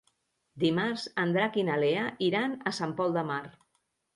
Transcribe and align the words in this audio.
Dimarts 0.63 1.03
en 1.25 1.35
Drac 1.35 1.59
i 1.63 1.65
na 1.67 1.77
Lea 1.83 2.07
iran 2.31 2.57
a 2.73 2.75
Sant 2.79 2.99
Pol 3.03 3.15
de 3.19 3.29
Mar. 3.33 3.43